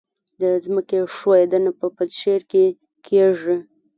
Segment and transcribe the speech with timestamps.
[0.41, 2.65] د ځمکې ښویدنه په پنجشیر کې
[3.05, 3.57] کیږي